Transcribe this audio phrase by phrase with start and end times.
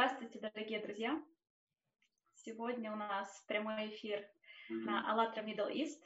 [0.00, 1.22] Здравствуйте, дорогие друзья!
[2.32, 4.26] Сегодня у нас прямой эфир
[4.70, 6.00] на АЛЛАТРА Middle East.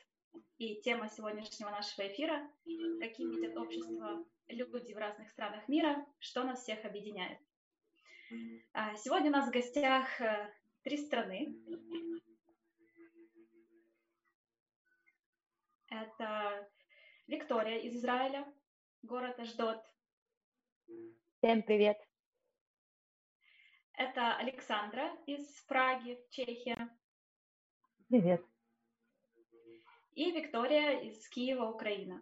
[0.58, 2.50] И тема сегодняшнего нашего эфира–
[3.00, 7.38] каким видят общество люди в разных странах мира, что нас всех объединяет.
[8.72, 11.54] А, сегодня у нас в гостях э, три страны.
[15.86, 16.68] Это
[17.28, 18.44] Виктория из Израиля,
[19.02, 19.84] город Аждот.
[21.38, 21.96] Всем привет!
[23.96, 26.90] Это Александра из Праги, Чехия.
[28.08, 28.44] Привет.
[30.14, 32.20] И Виктория из Киева, Украина.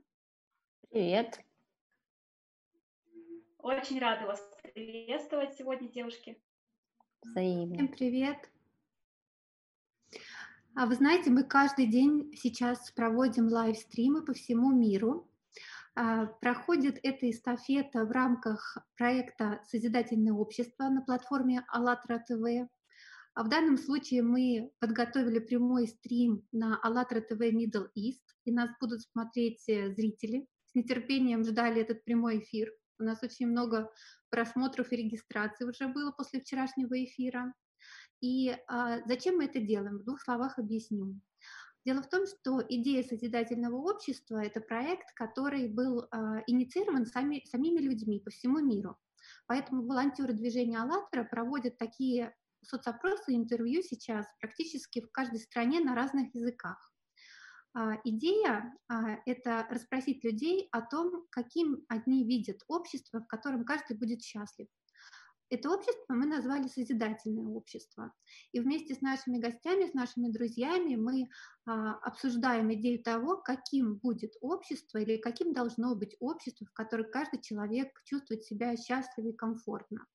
[0.90, 1.40] Привет.
[3.56, 4.40] Очень рада вас
[4.74, 6.38] приветствовать сегодня, девушки.
[7.22, 7.74] Взаимно.
[7.74, 8.50] Всем привет.
[10.74, 15.26] А вы знаете, мы каждый день сейчас проводим лайвстримы по всему миру.
[15.94, 22.70] А, проходит эта эстафета в рамках проекта «Созидательное общество» на платформе АЛЛАТРА ТВ.
[23.34, 28.70] А в данном случае мы подготовили прямой стрим на АЛЛАТРА ТВ Middle East, и нас
[28.80, 30.46] будут смотреть э, зрители.
[30.66, 32.72] С нетерпением ждали этот прямой эфир.
[32.98, 33.90] У нас очень много
[34.30, 37.52] просмотров и регистраций уже было после вчерашнего эфира.
[38.22, 39.98] И а, зачем мы это делаем?
[39.98, 41.20] В двух словах объясню.
[41.84, 46.06] Дело в том, что идея созидательного общества– это проект, который был э,
[46.46, 48.96] инициирован сами, самими людьми по всему миру.
[49.46, 56.32] Поэтому волонтеры движения «АЛЛАТРА» проводят такие соцопросы, интервью сейчас практически в каждой стране на разных
[56.34, 56.92] языках.
[57.74, 63.96] А, идея а,– это расспросить людей о том, каким они видят общество, в котором каждый
[63.96, 64.68] будет счастлив.
[65.52, 68.10] Это общество мы назвали созидательное общество.
[68.52, 71.28] И вместе с нашими гостями, с нашими друзьями мы
[71.66, 77.42] а, обсуждаем идею того, каким будет общество или каким должно быть общество, в котором каждый
[77.42, 80.06] человек чувствует себя счастливо и комфортно.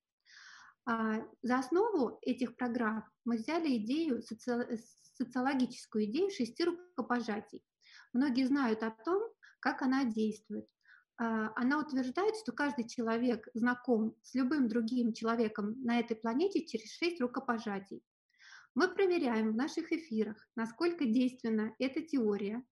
[0.88, 4.80] А, за основу этих программ мы взяли идею, соци...
[5.18, 7.64] социологическую идею шести рукопожатий.
[8.12, 9.22] Многие знают о том,
[9.60, 10.66] как она действует.
[11.18, 16.92] А, она утверждает, что каждый человек знаком с любым другим человеком на этой планете через
[16.92, 18.04] шесть рукопожатий.
[18.76, 22.64] Мы проверяем в наших эфирах, насколько действенна эта теория,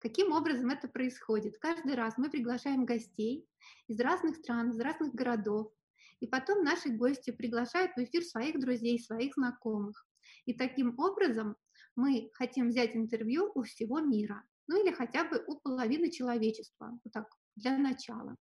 [0.00, 1.58] каким образом это происходит.
[1.58, 3.48] Каждый раз мы приглашаем гостей
[3.86, 5.72] из разных стран, из разных городов,
[6.18, 10.04] и потом наши гости приглашают в эфир своих друзей, своих знакомых.
[10.46, 11.56] И таким образом
[11.94, 16.98] мы хотим взять интервью у всего мира, ну или хотя бы у половины человечества.
[17.04, 18.36] Вот так для начала.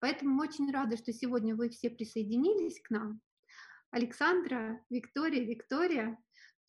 [0.00, 3.20] Поэтому очень рады, что сегодня вы все присоединились к нам.
[3.90, 6.18] Александра, Виктория, Виктория,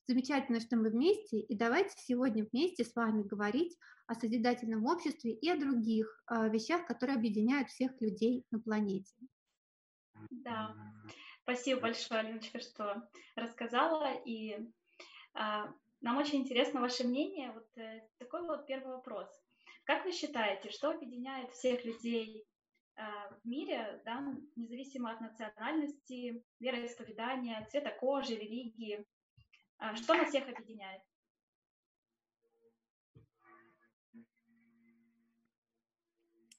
[0.07, 3.77] замечательно, что мы вместе, и давайте сегодня вместе с вами говорить
[4.07, 9.16] о созидательном обществе и о других э, вещах, которые объединяют всех людей на планете.
[10.30, 10.75] Да,
[11.42, 14.68] спасибо большое, Алиночка, что рассказала, и э,
[15.33, 17.51] нам очень интересно ваше мнение.
[17.51, 19.27] Вот э, такой вот первый вопрос.
[19.86, 22.44] Как вы считаете, что объединяет всех людей
[22.96, 29.06] э, в мире, да, независимо от национальности, вероисповедания, цвета кожи, религии?
[29.80, 31.02] Э, что нас всех объединяет?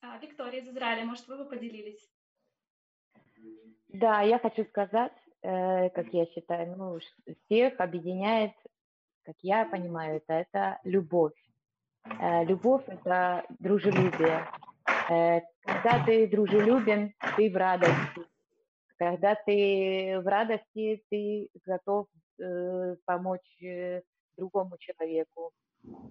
[0.03, 2.09] А, Виктория из Израиля, может, вы бы поделились?
[3.89, 7.01] Да, я хочу сказать, э, как я считаю, ну,
[7.45, 8.53] всех объединяет,
[9.25, 11.35] как я понимаю, это, это любовь.
[12.21, 14.47] Э, любовь– это дружелюбие.
[15.11, 18.23] Э, когда ты дружелюбен, ты в радости.
[18.97, 22.07] Когда ты в радости, ты готов
[22.39, 23.63] э, помочь
[24.37, 25.53] другому человеку.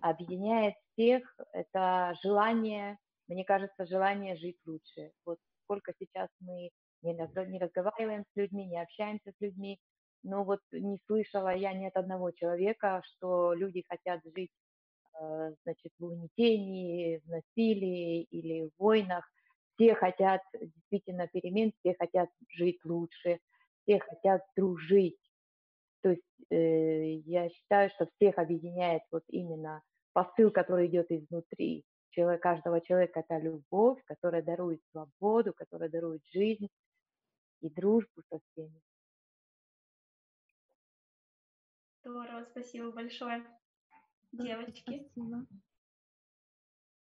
[0.01, 5.11] Объединяет всех это желание, мне кажется, желание жить лучше.
[5.25, 6.69] Вот сколько сейчас мы
[7.01, 9.79] не, разговариваем с людьми, не общаемся с людьми,
[10.23, 14.51] но вот не слышала я ни от одного человека, что люди хотят жить
[15.63, 19.25] значит, в угнетении, в насилии или в войнах.
[19.75, 23.39] Все хотят действительно перемен, все хотят жить лучше,
[23.83, 25.19] все хотят дружить.
[26.01, 29.81] То есть э, я считаю, что всех объединяет вот именно
[30.13, 31.83] посыл, который идет изнутри.
[32.11, 36.69] Человек, каждого человека это любовь, которая дарует свободу, которая дарует жизнь
[37.61, 38.81] и дружбу со всеми.
[42.03, 43.43] Здорово, спасибо большое
[44.37, 45.07] девочки.
[45.13, 45.45] Спасибо.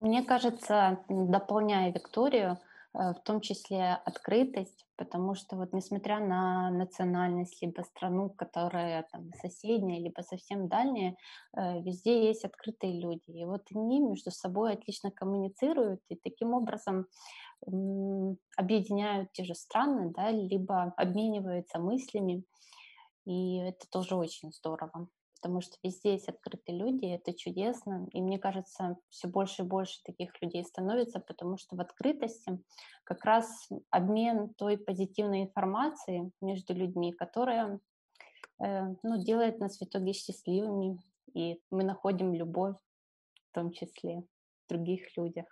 [0.00, 2.58] Мне кажется, дополняя Викторию,
[2.94, 9.30] э, в том числе открытость, потому что вот несмотря на национальность, либо страну, которая там
[9.42, 11.16] соседняя, либо совсем дальняя,
[11.54, 13.30] э, везде есть открытые люди.
[13.30, 17.06] И вот они между собой отлично коммуницируют и таким образом
[18.56, 22.44] объединяют те же страны, да, либо обмениваются мыслями.
[23.26, 25.08] И это тоже очень здорово,
[25.40, 28.06] потому что везде есть открытые люди, это чудесно.
[28.12, 32.62] И мне кажется, все больше и больше таких людей становится, потому что в открытости
[33.04, 37.80] как раз обмен той позитивной информацией между людьми, которая
[38.62, 40.98] э, ну, делает нас в итоге счастливыми,
[41.32, 42.76] и мы находим любовь
[43.50, 44.22] в том числе
[44.66, 45.46] в других людях.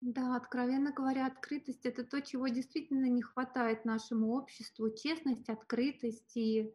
[0.00, 4.90] Да, откровенно говоря, открытость– это то, чего действительно не хватает нашему обществу.
[4.90, 6.72] Честность, открытость и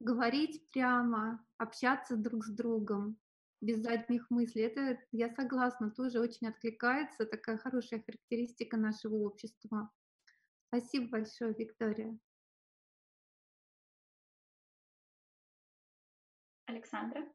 [0.00, 3.18] говорить прямо, общаться друг с другом
[3.60, 4.62] без задних мыслей.
[4.62, 9.90] Это, я согласна, тоже очень откликается, такая хорошая характеристика нашего общества.
[10.68, 12.18] Спасибо большое, Виктория.
[16.66, 17.26] Александра?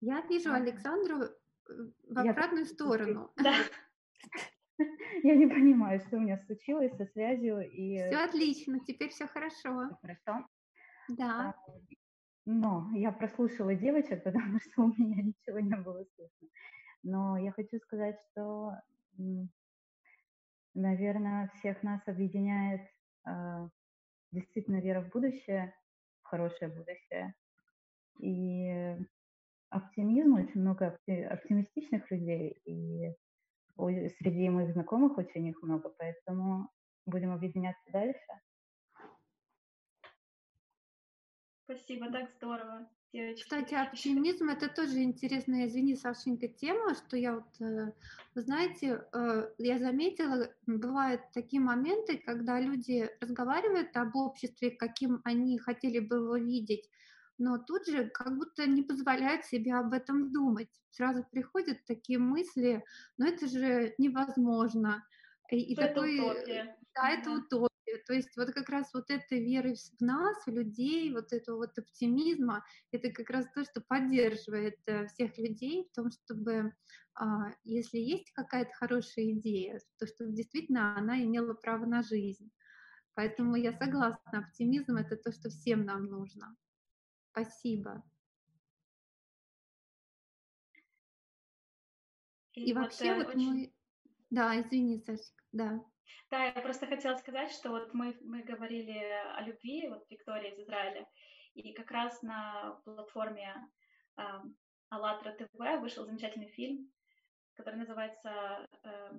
[0.00, 1.30] Я вижу Александру
[1.66, 3.32] в обратную сторону.
[3.36, 3.54] Да.
[5.22, 7.60] Я не понимаю, что у меня случилось со связью.
[7.70, 7.96] И...
[7.96, 9.90] Все отлично, теперь все хорошо.
[10.00, 10.46] Хорошо?
[11.08, 11.54] Да.
[12.46, 16.48] Но я прослушала девочек, потому что у меня ничего не было слышно.
[17.02, 18.72] Но я хочу сказать, что,
[20.74, 22.82] наверное, всех нас объединяет
[23.26, 23.68] э,
[24.32, 25.74] действительно вера в будущее,
[26.22, 27.34] в хорошее будущее.
[28.20, 28.96] И
[29.68, 33.12] оптимизм, очень много оптимистичных людей, и
[33.76, 36.70] среди моих знакомых очень их много, поэтому
[37.06, 38.40] будем объединяться дальше.
[41.64, 42.88] Спасибо, так здорово.
[43.14, 43.42] Девочки.
[43.42, 47.92] Кстати, оптимизм это тоже интересная, извини, Сашенька, тема, что я вот, э,
[48.34, 55.58] вы знаете, э, я заметила, бывают такие моменты, когда люди разговаривают об обществе, каким они
[55.58, 56.90] хотели бы его видеть,
[57.38, 60.70] но тут же как будто не позволяют себе об этом думать.
[60.90, 62.84] Сразу приходят такие мысли,
[63.18, 65.04] но это же невозможно.
[65.50, 66.76] И, и такой, утопия.
[66.94, 67.70] Да, это утопия.
[68.06, 71.78] То есть вот как раз вот этой веры в нас, в людей, вот этого вот
[71.78, 76.72] оптимизма, это как раз то, что поддерживает э, всех людей в том, чтобы,
[77.14, 82.50] а, если есть какая-то хорошая идея, то чтобы действительно она имела право на жизнь.
[83.14, 86.56] Поэтому я согласна, оптимизм это то, что всем нам нужно.
[87.34, 88.00] Спасибо.
[92.52, 93.52] И, И вот вообще вот очень...
[93.52, 93.72] мы...
[94.30, 95.84] Да, извини, Сашик, да.
[96.30, 98.96] Да, я просто хотела сказать, что вот мы, мы говорили
[99.36, 101.08] о любви, вот Виктория из Израиля,
[101.54, 103.52] и как раз на платформе
[104.16, 104.22] э,
[104.90, 106.88] АЛЛАТРА ТВ вышел замечательный фильм,
[107.54, 109.12] который называется э,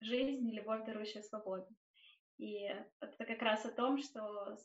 [0.00, 1.66] «Жизнь любовь, дарующая свободу».
[2.38, 2.62] И
[3.00, 4.56] это как раз о том, что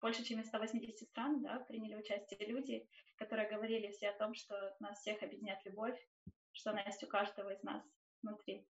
[0.00, 4.74] больше чем из 180 стран да, приняли участие люди, которые говорили все о том, что
[4.80, 5.98] нас всех объединяет любовь,
[6.52, 7.82] что она есть у каждого из нас
[8.22, 8.66] внутри.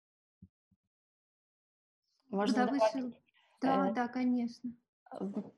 [2.28, 3.16] Можно да, добавить?
[3.60, 4.70] Да, э, да, конечно.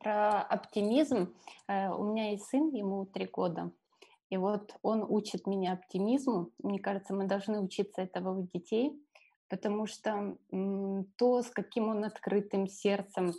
[0.00, 1.34] Про оптимизм.
[1.68, 3.72] Э, у меня есть сын, ему три года.
[4.30, 6.50] И вот он учит меня оптимизму.
[6.62, 8.98] Мне кажется, мы должны учиться этого у детей,
[9.48, 10.38] потому что
[11.18, 13.34] то, с каким он открытым сердцем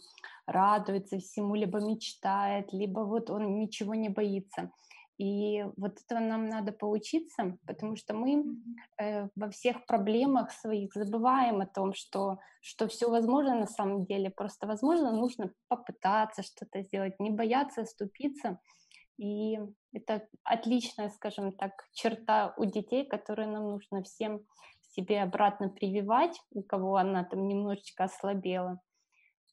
[0.46, 4.72] радуется всему, либо мечтает, либо вот он ничего не боится.
[5.20, 8.44] И вот этого нам надо поучиться, потому что мы
[9.00, 14.32] э, во всех проблемах своих забываем о том, что, что все возможно на самом деле.
[14.32, 18.60] Просто, возможно, нужно попытаться что-то сделать, не бояться оступиться.
[19.18, 19.60] И
[19.94, 24.42] это отличная, скажем так, черта у детей, которую нам нужно всем
[24.96, 28.82] себе обратно прививать, у кого она там немножечко ослабела.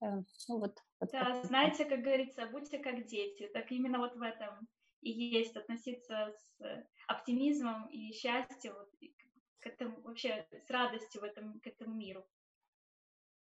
[0.02, 1.44] Э, ну, вот, вот да, так.
[1.44, 3.48] знаете, как говорится, будьте как дети.
[3.52, 4.68] Так именно вот в этом
[5.02, 8.90] и есть относиться с оптимизмом и счастьем вот,
[9.60, 12.26] к этому вообще с радостью в этом к этому миру.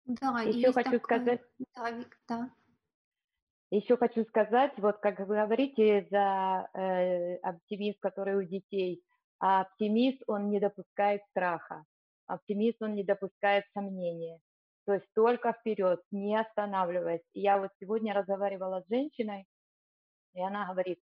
[0.05, 1.01] Да, еще хочу такое...
[1.01, 1.41] сказать.
[1.75, 2.51] Да, Вик, да.
[3.71, 9.05] Еще хочу сказать, вот как вы говорите за э, оптимизм, который у детей,
[9.39, 11.85] а оптимист, он не допускает страха.
[12.27, 14.41] Оптимист, он не допускает сомнения.
[14.91, 17.23] То есть только вперед, не останавливаясь.
[17.33, 19.47] я вот сегодня разговаривала с женщиной,
[20.35, 20.99] и она говорит,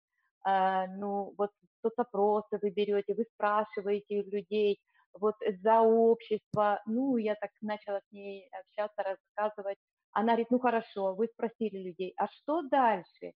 [0.44, 1.52] э, ну вот
[1.84, 4.80] соцопросы вы берете, вы спрашиваете людей,
[5.14, 9.78] вот за общество, ну, я так начала с ней общаться, рассказывать.
[10.14, 13.34] Она говорит, ну хорошо, вы спросили людей, а что дальше?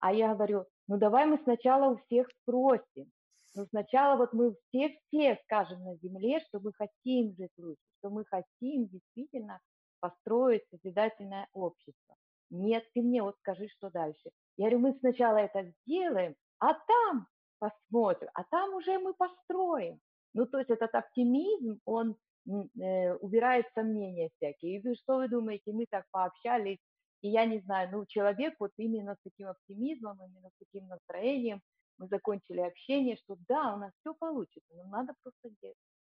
[0.00, 3.12] А я говорю, ну давай мы сначала у всех спросим,
[3.54, 8.24] но сначала вот мы все-все скажем на земле, что мы хотим жить лучше, что мы
[8.24, 9.60] хотим действительно
[10.02, 12.16] построить созидательное общество.
[12.50, 14.30] Нет, ты мне вот скажи, что дальше.
[14.58, 17.26] Я говорю, мы сначала это сделаем, а там
[17.58, 20.00] посмотрим, а там уже мы построим.
[20.34, 22.16] Ну, то есть этот оптимизм, он
[22.46, 24.76] э, убирает сомнения всякие.
[24.76, 26.78] И вы, что вы думаете, мы так пообщались
[27.22, 31.60] И я не знаю, ну, человек вот именно с таким оптимизмом, именно с таким настроением,
[31.98, 35.91] мы закончили общение, что да, у нас все получится, но надо просто делать.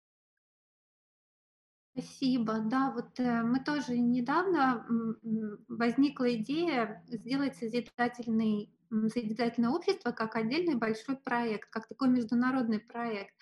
[1.93, 2.59] Спасибо.
[2.59, 4.85] Да, вот э, мы тоже недавно
[5.67, 8.73] возникла идея сделать созидательный
[9.07, 13.33] созидательное общество как отдельный большой проект, как такой международный проект.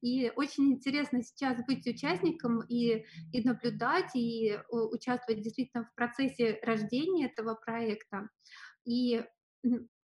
[0.00, 7.26] И очень интересно сейчас быть участником и, и наблюдать, и участвовать действительно в процессе рождения
[7.26, 8.28] этого проекта.
[8.84, 9.24] И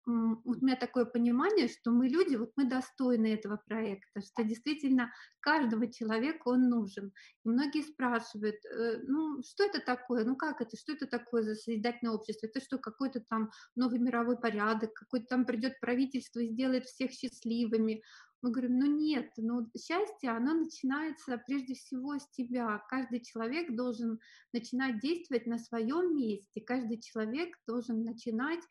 [0.05, 5.91] у меня такое понимание, что мы люди, вот мы достойны этого проекта, что действительно каждого
[5.91, 7.11] человека он нужен.
[7.43, 11.55] И многие спрашивают, э, ну что это такое, ну как это, что это такое за
[11.55, 16.85] созидательное общество, это что, какой-то там новый мировой порядок, какой-то там придет правительство и сделает
[16.85, 18.01] всех счастливыми.
[18.41, 22.83] Мы говорим, ну нет, ну счастье, оно начинается прежде всего с тебя.
[22.89, 24.19] Каждый человек должен
[24.51, 28.61] начинать действовать на своем месте, каждый человек должен начинать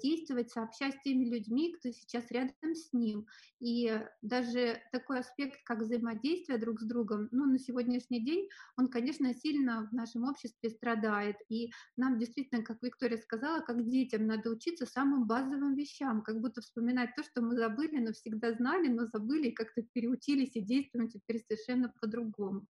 [0.00, 3.26] действовать, сообща с теми людьми, кто сейчас рядом с ним.
[3.60, 9.32] И даже такой аспект, как взаимодействие друг с другом, ну, на сегодняшний день, он, конечно,
[9.34, 11.36] сильно в нашем обществе страдает.
[11.48, 16.60] И нам действительно, как Виктория сказала, как детям надо учиться самым базовым вещам, как будто
[16.60, 21.08] вспоминать то, что мы забыли, но всегда знали, но забыли, и как-то переучились и действуем
[21.08, 22.66] теперь совершенно по-другому.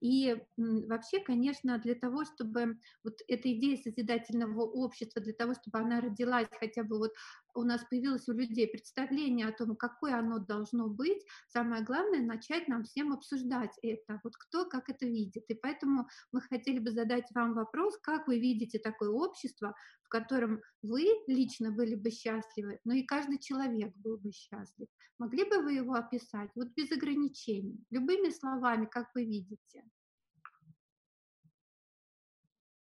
[0.00, 6.00] И вообще, конечно, для того, чтобы вот эта идея созидательного общества, для того, чтобы она
[6.00, 7.12] родилась, хотя бы вот
[7.54, 12.68] у нас появилось у людей представление о том, какое оно должно быть, самое главное начать
[12.68, 15.44] нам всем обсуждать это, вот кто как это видит.
[15.48, 20.62] И поэтому мы хотели бы задать вам вопрос, как вы видите такое общество, в котором
[20.82, 24.88] вы лично были бы счастливы, но и каждый человек был бы счастлив.
[25.18, 29.84] Могли бы вы его описать, вот без ограничений, любыми словами, как вы видите?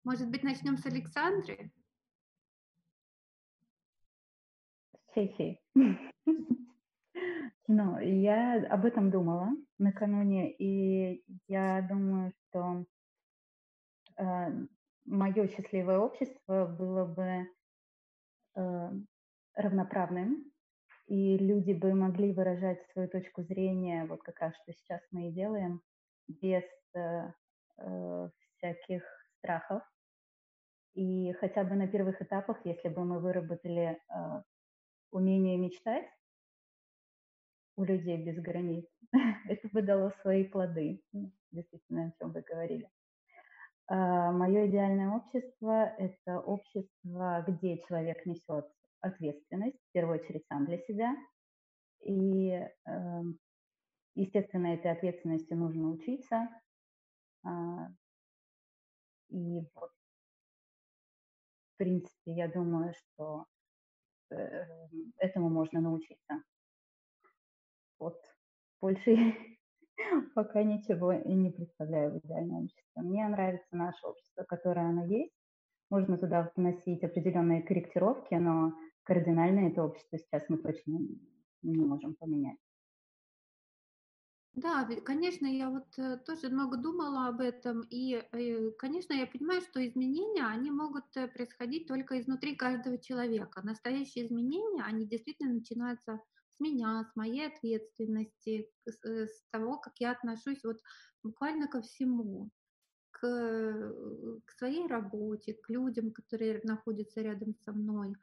[0.02, 1.72] Может быть, начнем с Александры?
[5.16, 5.58] Сессии.
[7.68, 12.84] Ну, я об этом думала накануне, и я думаю, что
[14.18, 14.24] э,
[15.04, 17.48] мое счастливое общество было бы
[18.54, 18.90] э,
[19.54, 20.44] равноправным,
[21.08, 25.32] и люди бы могли выражать свою точку зрения, вот как раз что сейчас мы и
[25.32, 25.80] делаем,
[26.28, 26.62] без
[26.94, 27.32] э,
[27.78, 29.02] э, всяких
[29.38, 29.82] страхов.
[30.94, 34.42] И хотя бы на первых этапах, если бы мы выработали э,
[35.10, 36.06] умение мечтать
[37.76, 38.86] у людей без границ,
[39.48, 42.88] это бы дало свои плоды, ну, действительно, о чем вы говорили.
[43.88, 48.66] А, Мое идеальное общество– это общество, где человек несет
[49.00, 51.14] ответственность, в первую очередь сам для себя.
[52.00, 52.50] И,
[52.86, 53.38] эм,
[54.14, 56.48] естественно, этой ответственности нужно учиться.
[57.44, 57.88] А,
[59.28, 59.90] и вот,
[61.74, 63.44] в принципе, я думаю, что
[65.18, 66.42] этому можно научиться.
[67.98, 68.20] Вот,
[68.80, 69.34] больше
[70.34, 73.02] пока ничего не представляю в идеальном обществе.
[73.02, 75.32] Мне нравится наше общество, которое оно есть.
[75.90, 78.72] Можно туда вносить определенные корректировки, но
[79.04, 80.98] кардинально это общество сейчас мы точно
[81.62, 82.58] не можем поменять.
[84.56, 89.60] Да, конечно, я вот э, тоже много думала об этом, и, э, конечно, я понимаю,
[89.60, 93.60] что изменения, они могут э, происходить только изнутри каждого человека.
[93.62, 100.64] Настоящие изменения, они действительно начинаются с меня, с моей ответственности, с, того, как я отношусь
[100.64, 100.78] вот
[101.22, 102.50] буквально ко всему,
[103.10, 103.20] к,
[104.46, 108.14] к своей работе, к людям, которые находятся рядом со мной,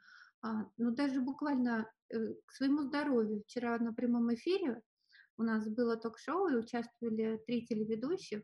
[0.41, 3.41] а, ну даже буквально к своему здоровью.
[3.43, 4.81] Вчера на прямом эфире
[5.37, 8.43] у нас было ток-шоу, и участвовали три телеведущих,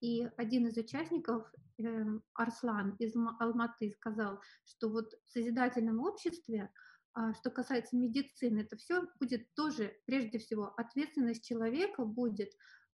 [0.00, 1.84] и один из участников, э,
[2.34, 6.70] Арслан из Алматы, сказал, что вот в созидательном обществе
[7.14, 12.50] а что касается медицины, это все будет тоже, прежде всего, ответственность человека будет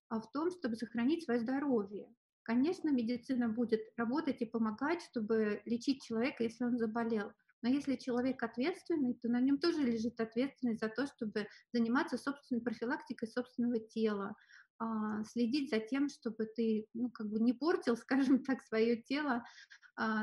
[0.09, 2.09] а, в том, чтобы сохранить свое здоровье.
[2.43, 7.33] Конечно, медицина будет работать и помогать, чтобы лечить человека, если он заболел.
[7.67, 12.61] Но если человек ответственный, то на нем тоже лежит ответственность за то, чтобы заниматься собственной
[12.61, 14.37] профилактикой собственного тела,
[14.79, 17.97] а, следить за тем, чтобы ты ну, как бы не портил,
[18.37, 19.45] скажем так, свое тело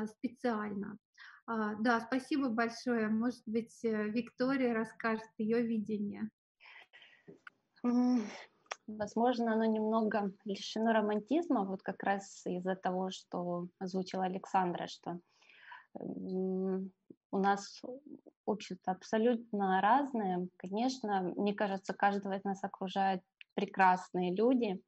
[0.06, 0.96] специально.
[1.46, 3.08] А, да, спасибо большое.
[3.08, 6.30] Может быть, э, Виктория расскажет ее видение.
[8.86, 15.20] Возможно, оно немного лишено романтизма, вот как раз из-за того, что озвучила Александра, что
[17.34, 17.82] у нас
[18.46, 20.46] общество абсолютно разное.
[20.56, 23.22] Конечно, мне кажется, каждого из нас окружают
[23.54, 24.80] прекрасные люди,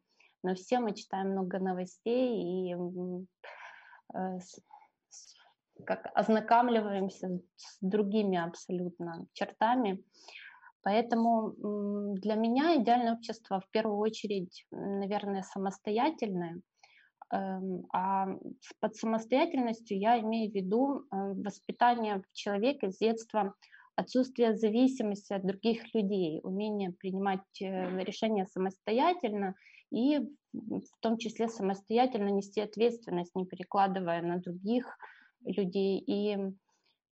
[0.44, 2.76] но все мы читаем много новостей и
[4.14, 4.38] э,
[5.84, 10.04] как ознакомливаемся с другими абсолютно чертами.
[10.82, 11.52] Поэтому
[12.14, 16.60] для меня идеальное общество в первую очередь, наверное, самостоятельное.
[17.32, 18.28] Эм, а
[18.80, 23.54] под самостоятельностью я имею в виду э, воспитание человека с детства,
[23.96, 29.56] отсутствие зависимости от других людей, умение принимать э, решения самостоятельно
[29.90, 30.18] и
[30.52, 34.96] в том числе самостоятельно нести ответственность, не перекладывая на других
[35.44, 35.98] людей.
[35.98, 36.36] И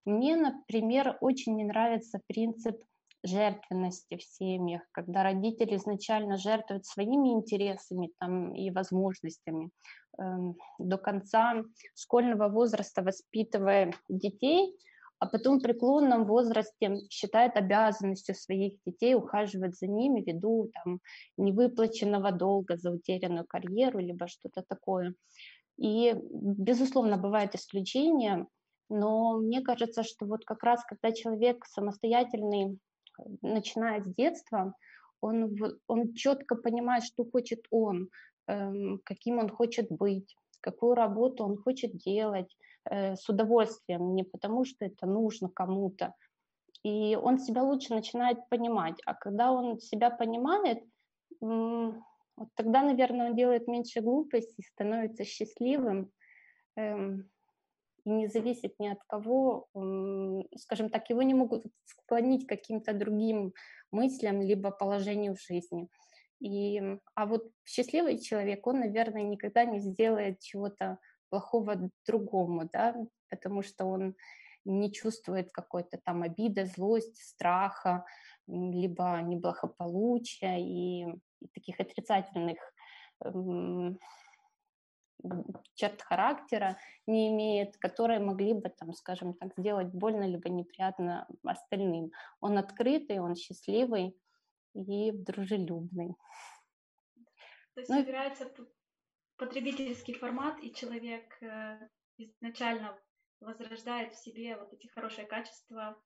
[0.05, 2.77] мне, например, очень не нравится принцип
[3.25, 9.71] жертвенности в семьях, когда родители изначально жертвуют своими интересами там, и возможностями
[10.17, 10.23] э,
[10.79, 11.63] до конца
[11.95, 14.75] школьного возраста, воспитывая детей,
[15.19, 20.99] а потом в преклонном возрасте считает обязанностью своих детей ухаживать за ними ввиду там,
[21.37, 25.15] невыплаченного долга за утерянную карьеру, либо что-то такое.
[25.77, 28.47] И, безусловно, бывают исключения,
[28.89, 32.77] но мне кажется, что вот как раз когда человек самостоятельный
[33.41, 34.73] начиная с детства,
[35.21, 35.55] он,
[35.87, 38.09] он четко понимает, что хочет он,
[38.47, 42.55] эм, каким он хочет быть, какую работу он хочет делать
[42.89, 46.13] э, с удовольствием, не потому что это нужно кому-то.
[46.83, 49.01] И он себя лучше начинает понимать.
[49.05, 50.83] А когда он себя понимает,
[51.41, 56.11] вот тогда, наверное, он делает меньше глупостей, становится счастливым.
[56.75, 57.29] Эм,
[58.05, 59.67] и не зависит ни от кого,
[60.57, 63.53] скажем так, его не могут склонить к каким-то другим
[63.91, 65.89] мыслям либо положению в жизни.
[66.39, 66.81] И,
[67.15, 72.95] а вот счастливый человек, он, наверное, никогда не сделает чего-то плохого другому, да,
[73.29, 74.15] потому что он
[74.65, 78.05] не чувствует какой-то там обиды, злости, страха,
[78.47, 81.05] либо неблагополучия и,
[81.41, 82.59] и таких отрицательных
[85.73, 92.11] черт характера не имеет, которые могли бы, там, скажем так, сделать больно либо неприятно остальным.
[92.39, 94.17] Он открытый, он счастливый
[94.73, 96.15] и дружелюбный.
[97.73, 98.51] То есть ну, собирается
[99.37, 101.79] потребительский формат, и человек э,
[102.17, 102.97] изначально
[103.41, 106.01] возрождает в себе вот эти хорошие качества,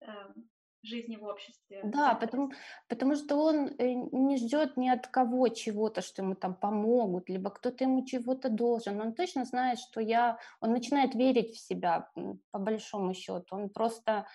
[0.00, 0.50] эм,
[0.82, 1.80] жизни в обществе.
[1.84, 2.52] Да, потому,
[2.88, 7.50] потому что он э, не ждет ни от кого чего-то, что ему там помогут, либо
[7.50, 9.00] кто-то ему чего-то должен.
[9.00, 10.38] Он точно знает, что я...
[10.60, 12.10] Он начинает верить в себя,
[12.50, 13.56] по большому счету.
[13.56, 14.26] Он просто...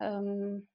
[0.00, 0.66] Эм,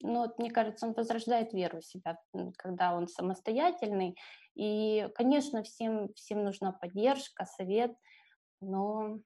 [0.00, 2.18] ну, вот, мне кажется, он возрождает веру в себя,
[2.56, 4.16] когда он самостоятельный.
[4.54, 7.96] И, конечно, всем, всем нужна поддержка, совет,
[8.60, 9.20] но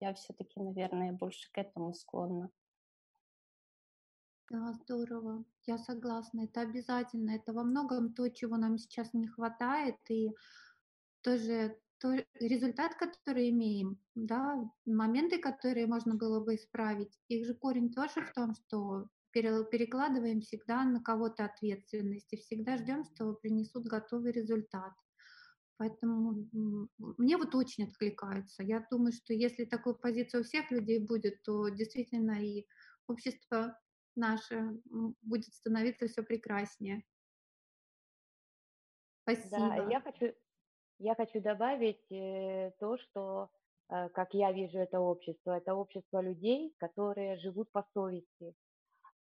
[0.00, 2.50] я все-таки, наверное, больше к этому склонна.
[4.50, 5.44] Да, здорово.
[5.66, 6.42] Я согласна.
[6.44, 7.30] Это обязательно.
[7.30, 9.96] Это во многом то, чего нам сейчас не хватает.
[10.10, 10.30] И
[11.22, 17.92] тоже то, результат, который имеем, да, моменты, которые можно было бы исправить, их же корень
[17.92, 24.32] тоже в том, что перекладываем всегда на кого-то ответственность и всегда ждем, что принесут готовый
[24.32, 24.92] результат.
[25.76, 26.48] Поэтому
[27.18, 28.62] мне вот очень откликается.
[28.62, 32.66] Я думаю, что если такую позицию у всех людей будет, то действительно и
[33.08, 33.80] общество
[34.16, 34.80] наше
[35.22, 37.04] будет становиться все прекраснее.
[39.22, 39.56] Спасибо.
[39.58, 40.34] Да, я хочу,
[40.98, 43.50] я хочу добавить э, то, что,
[43.90, 48.54] э, как я вижу это общество, это общество людей, которые живут по совести.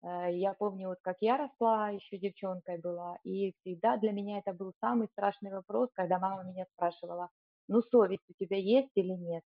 [0.03, 4.53] Э, я помню, вот как я росла, еще девчонкой была, и всегда для меня это
[4.53, 7.31] был самый страшный вопрос, когда мама меня спрашивала,
[7.69, 9.45] ну совесть у тебя есть или нет?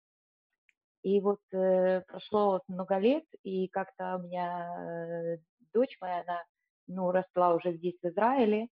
[1.03, 5.39] И вот э, прошло много лет, и как-то у меня э,
[5.73, 6.45] дочь моя, она,
[6.87, 8.69] ну, росла уже здесь, в Израиле,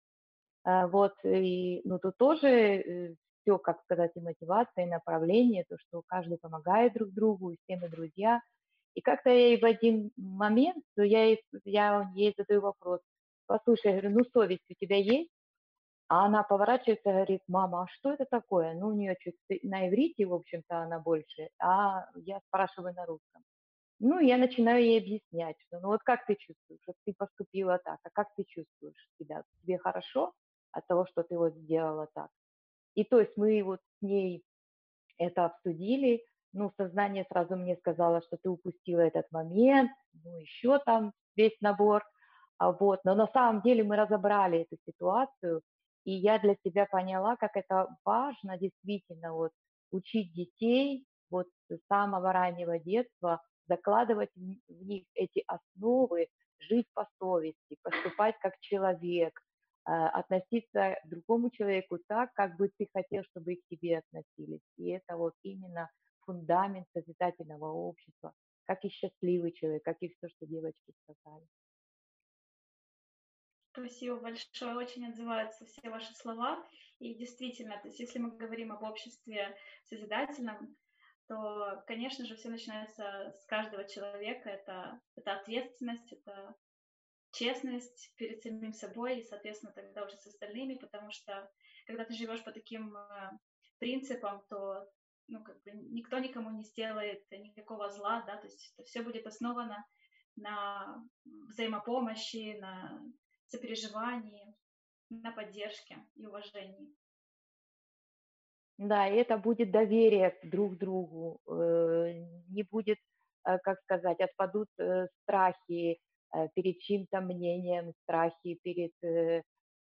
[0.67, 5.77] э, вот, и, ну, тут тоже э, все, как сказать, и мотивация, и направление, то,
[5.79, 8.41] что каждый помогает друг другу, и все мы друзья.
[8.95, 13.01] И как-то я ей в один момент, я я ей задаю вопрос,
[13.47, 15.31] послушай, я говорю, ну, совесть у тебя есть?
[16.09, 18.75] А она поворачивается и говорит, мама, а что это такое?
[18.75, 23.43] Ну, у нее чуть на иврите, в общем-то, она больше, а я спрашиваю на русском.
[24.01, 27.99] Ну, я начинаю ей объяснять, что ну вот как ты чувствуешь, что ты поступила так,
[28.03, 29.45] а как ты чувствуешь себя?
[29.63, 30.33] Тебе хорошо
[30.73, 32.29] от того, что ты вот сделала так?
[32.95, 34.45] И то есть мы вот с ней
[35.19, 39.91] это обсудили, ну, сознание сразу мне сказало, что ты упустила этот момент,
[40.25, 42.05] ну, еще там весь набор,
[42.59, 45.63] а вот, но на самом деле мы разобрали эту ситуацию,
[46.05, 49.53] и я для себя поняла, как это важно действительно вот
[49.91, 57.77] учить детей вот с самого раннего детства, закладывать в них эти основы, жить по совести,
[57.83, 59.41] поступать как человек,
[59.85, 64.63] а, относиться к другому человеку так, как бы ты хотел, чтобы и к тебе относились.
[64.77, 65.91] И это вот именно
[66.21, 68.33] фундамент созидательного общества,
[68.65, 71.47] как и счастливый человек, как и все, что девочки сказали.
[73.77, 76.65] Спасибо большое, очень отзываются все ваши слова.
[77.01, 80.77] И действительно, то есть если мы говорим об обществе созидательном,
[81.27, 84.49] то, конечно же, все начинается с каждого человека.
[84.49, 86.55] Это, это ответственность, это
[87.33, 91.51] честность перед самим собой и, соответственно, тогда уже с остальными, потому что
[91.89, 93.31] когда ты живешь по таким э,
[93.81, 94.89] принципам, то
[95.27, 99.27] ну, как бы никто никому не сделает никакого зла, да, то есть это все будет
[99.27, 99.85] основано
[100.37, 103.03] на взаимопомощи, на
[103.55, 104.55] сопереживании,
[105.11, 106.95] на поддержке и уважении.
[108.79, 112.99] Да, и это будет доверие друг к другу, э, не будет,
[113.47, 115.99] э, как сказать, отпадут э, страхи
[116.57, 118.91] перед чьим-то мнением, страхи перед,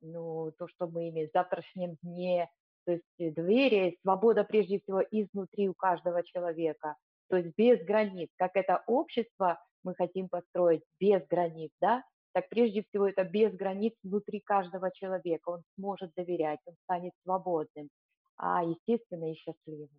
[0.01, 2.49] ну, то, что мы имеем в завтрашнем дне,
[2.85, 6.97] то есть доверие, свобода прежде всего изнутри у каждого человека,
[7.29, 12.83] то есть без границ, как это общество мы хотим построить без границ, да, так прежде
[12.83, 17.89] всего это без границ внутри каждого человека, он сможет доверять, он станет свободным,
[18.37, 19.89] а, естественно, и счастливым.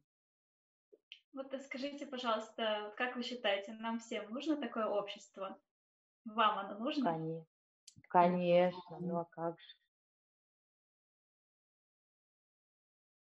[1.34, 5.58] Вот скажите, пожалуйста, как вы считаете, нам всем нужно такое общество?
[6.24, 7.12] Вам оно нужно?
[7.12, 7.46] Конечно,
[8.08, 9.76] конечно, ну а как же.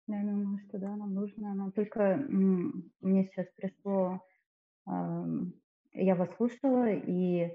[0.07, 1.55] Я думаю, что да, нам нужно.
[1.55, 4.21] Но только мне сейчас пришло,
[4.85, 7.49] я вас слушала, и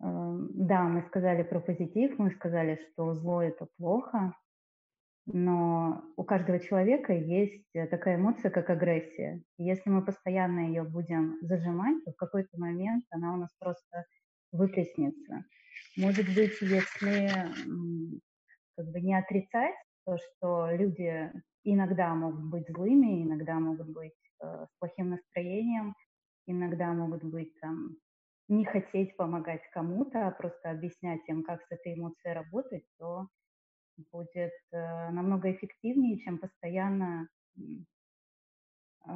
[0.00, 4.34] да, мы сказали про позитив, мы сказали, что зло это плохо,
[5.30, 9.42] но у каждого человека есть э, такая эмоция, как агрессия.
[9.58, 14.04] Если мы постоянно ее будем зажимать, то в какой-то момент она у нас просто
[14.52, 15.44] выплеснется.
[15.96, 17.30] Может быть, если
[18.76, 19.74] как бы не отрицать
[20.06, 21.30] то, что люди
[21.64, 25.94] иногда могут быть злыми, иногда могут быть э, с плохим настроением,
[26.46, 27.96] иногда могут быть там
[28.48, 33.28] не хотеть помогать кому-то, а просто объяснять им, как с этой эмоцией работать, то
[34.12, 37.28] будет э, намного эффективнее, чем постоянно
[39.06, 39.12] э,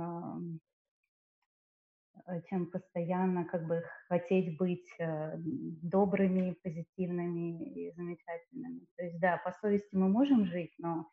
[2.48, 8.86] чем постоянно как бы хотеть быть э, добрыми, позитивными и замечательными.
[8.96, 11.08] То есть да, по совести мы можем жить, но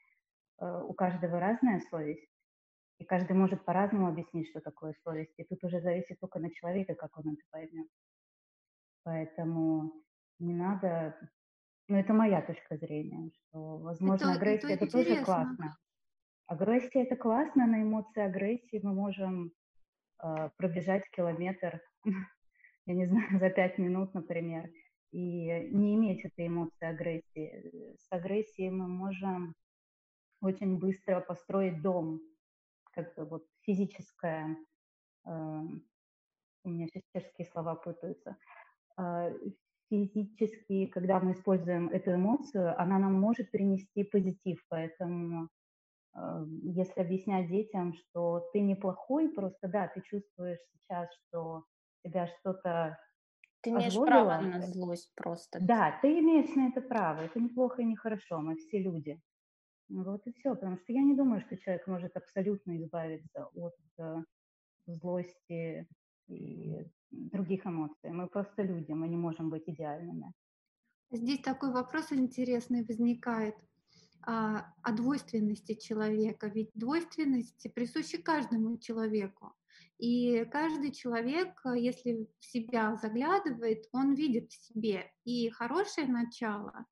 [0.59, 2.29] э, у каждого разная совесть,
[2.99, 5.33] и каждый может по-разному объяснить, что такое совесть.
[5.37, 7.87] И тут уже зависит только на человека, как он это поймет.
[9.03, 9.93] Поэтому
[10.39, 11.15] не надо
[11.89, 15.75] ну, это моя точка зрения, что, возможно, это, агрессия это, это тоже классно.
[16.45, 19.51] Агрессия это классно, на эмоции агрессии мы можем
[20.23, 21.81] э, пробежать километр,
[22.85, 24.69] я не знаю, за пять минут, например,
[25.11, 27.95] и не иметь этой эмоции агрессии.
[27.97, 29.55] С агрессией мы можем
[30.41, 32.21] очень быстро построить дом,
[32.91, 34.55] как бы вот физическое,
[35.25, 35.29] э,
[36.63, 38.37] у меня сейчас чешские слова путаются,
[39.89, 44.63] физически, когда мы используем эту эмоцию, она нам может принести позитив.
[44.69, 45.49] Поэтому
[46.15, 51.63] э, если объяснять детям, что ты неплохой, просто да, ты чувствуешь сейчас, что
[52.03, 52.97] тебя что-то
[53.61, 54.05] ты имеешь озлобило.
[54.05, 55.59] право на злость просто.
[55.61, 57.21] Да, ты имеешь на это право.
[57.21, 58.39] Это неплохо и нехорошо.
[58.39, 59.19] Мы все люди.
[59.89, 60.55] Вот и все.
[60.55, 64.23] Потому что я не думаю, что человек может абсолютно избавиться от э,
[64.85, 65.87] злости
[66.29, 68.11] и других эмоций.
[68.11, 70.33] Мы просто люди, мы не можем быть идеальными.
[71.11, 73.55] Здесь такой вопрос интересный возникает
[74.21, 76.47] а, о двойственности человека.
[76.47, 79.53] Ведь двойственность присуща каждому человеку.
[79.97, 86.85] И каждый человек, если в себя заглядывает, он видит в себе и хорошее начало,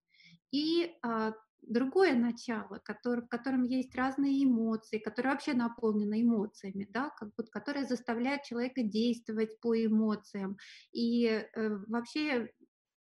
[0.52, 1.34] и а,
[1.68, 7.52] другое начало, который, в котором есть разные эмоции, которое вообще наполнено эмоциями, да, как будто,
[7.52, 10.58] которое заставляет человека действовать по эмоциям.
[10.92, 12.52] И э, вообще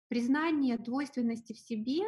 [0.08, 2.04] признание двойственности в себе,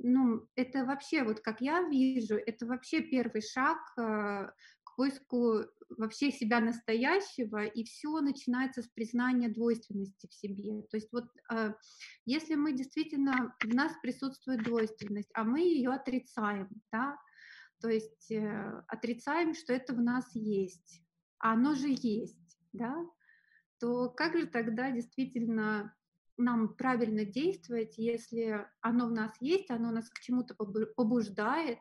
[0.00, 4.50] ну, это вообще, вот как я вижу, это вообще первый шаг э,
[4.98, 5.62] поиску
[5.96, 10.82] вообще себя настоящего, и все начинается с признания двойственности в себе.
[10.90, 11.72] То есть вот э,
[12.26, 17.16] если мы действительно, в нас присутствует двойственность, а мы ее отрицаем, да,
[17.80, 21.00] то есть э, отрицаем, что это в нас есть,
[21.38, 23.06] а оно же есть, да,
[23.78, 25.94] то как же тогда действительно
[26.36, 31.78] нам правильно действовать, если оно в нас есть, оно нас к чему-то побуждает,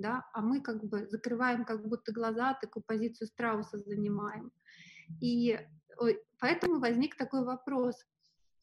[0.00, 4.52] да, а мы как бы закрываем как будто глаза, такую позицию страуса занимаем.
[5.20, 5.58] И
[6.38, 7.96] поэтому возник такой вопрос.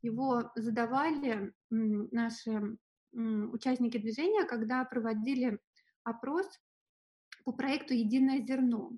[0.01, 2.77] Его задавали наши
[3.11, 5.59] участники движения, когда проводили
[6.03, 6.47] опрос
[7.43, 8.91] по проекту «Единое зерно».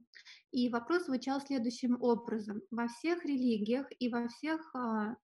[0.51, 2.61] И вопрос звучал следующим образом.
[2.71, 5.15] Во всех религиях и во всех а,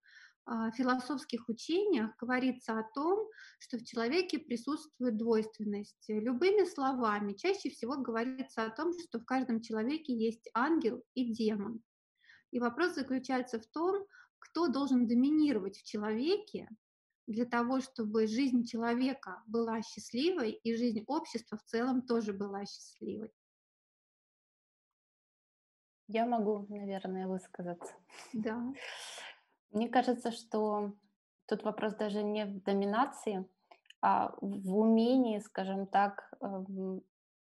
[0.75, 3.27] философских учениях говорится о том,
[3.59, 6.05] что в человеке присутствует двойственность.
[6.07, 11.81] Любыми словами чаще всего говорится о том, что в каждом человеке есть ангел и демон.
[12.51, 14.05] И вопрос заключается в том,
[14.39, 16.69] кто должен доминировать в человеке
[17.27, 23.31] для того, чтобы жизнь человека была счастливой и жизнь общества в целом тоже была счастливой.
[26.07, 27.95] Я могу, наверное, высказаться.
[28.31, 28.71] Да.
[29.71, 30.93] Мне кажется, что
[31.47, 33.47] тут вопрос даже не в доминации,
[34.01, 37.01] а в умении, скажем так, эм,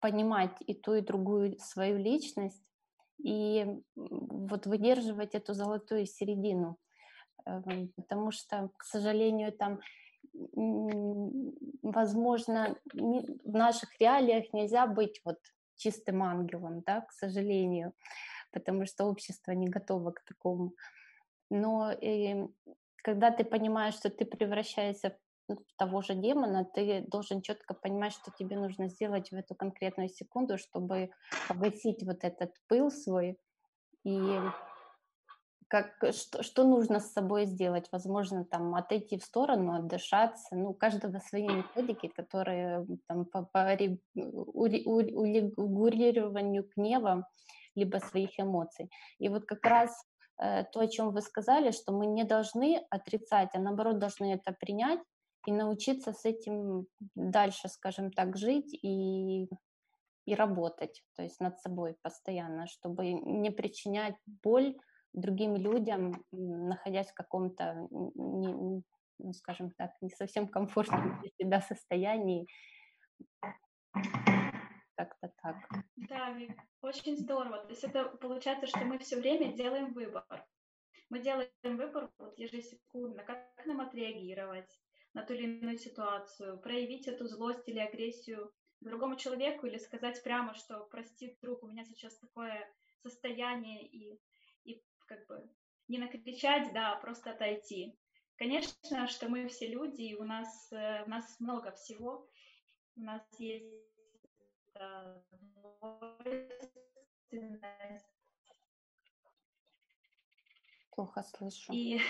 [0.00, 2.62] понимать и ту, и другую свою личность
[3.18, 3.66] и
[3.96, 6.78] вот выдерживать эту золотую середину.
[7.46, 9.80] Эм, потому что, к сожалению, там,
[11.82, 15.38] возможно, в наших реалиях нельзя быть вот
[15.76, 17.92] чистым ангелом, да, к сожалению,
[18.52, 20.72] потому что общество не готово к такому
[21.50, 22.46] но и
[23.02, 25.16] когда ты понимаешь, что ты превращаешься
[25.48, 30.10] в того же демона, ты должен четко понимать, что тебе нужно сделать в эту конкретную
[30.10, 31.10] секунду, чтобы
[31.48, 33.38] погасить вот этот пыл свой
[34.04, 34.38] и
[35.68, 37.88] как, что, что нужно с собой сделать?
[37.92, 40.56] Возможно, там отойти в сторону, отдышаться.
[40.56, 43.76] Ну, у каждого свои методики, которые там, по, по
[44.14, 47.28] урегулированию гнева
[47.74, 48.90] либо своих эмоций.
[49.18, 53.50] И вот как раз Э, то, о чем вы сказали, что мы не должны отрицать,
[53.54, 55.00] а наоборот должны это принять
[55.46, 59.48] и научиться с этим дальше, скажем так, жить и,
[60.26, 64.76] и работать, то есть над собой постоянно, чтобы не причинять боль
[65.14, 68.82] другим людям, находясь в каком-то, не,
[69.18, 72.46] ну, скажем так, не совсем комфортном для себя состоянии.
[74.98, 75.56] Как-то так.
[75.94, 76.36] Да,
[76.80, 77.58] очень здорово.
[77.58, 80.44] То есть это получается, что мы все время делаем выбор.
[81.08, 84.68] Мы делаем выбор вот ежесекундно, как нам отреагировать
[85.14, 90.52] на ту или иную ситуацию, проявить эту злость или агрессию другому человеку или сказать прямо,
[90.54, 92.68] что прости, друг, у меня сейчас такое
[93.00, 94.20] состояние и,
[94.64, 95.48] и как бы
[95.86, 97.96] не накричать, да, а просто отойти.
[98.34, 102.28] Конечно, что мы все люди, и у нас, э, у нас много всего.
[102.96, 103.88] У нас есть
[110.90, 111.72] Плохо слышу.
[111.72, 112.00] И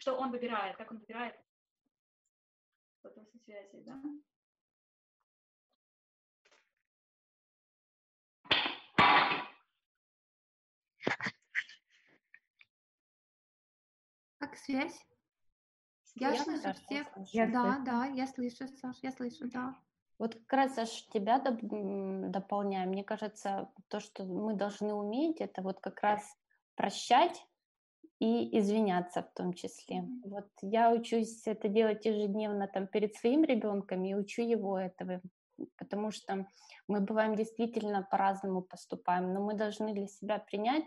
[0.00, 1.34] что он выбирает, как он выбирает.
[3.02, 3.10] Со
[3.44, 4.02] связи, да?
[14.38, 15.06] Как связь?
[16.14, 17.06] Я, я слышу всех.
[17.52, 19.80] да, да, я слышу, Саш, я слышу, да.
[20.18, 22.88] Вот как раз аж тебя доп- дополняю.
[22.88, 26.22] Мне кажется, то, что мы должны уметь, это вот как раз
[26.74, 27.46] прощать
[28.18, 30.04] и извиняться в том числе.
[30.24, 35.20] Вот я учусь это делать ежедневно там перед своим ребенком и учу его этого,
[35.76, 36.46] потому что
[36.88, 40.86] мы бываем действительно по-разному поступаем, но мы должны для себя принять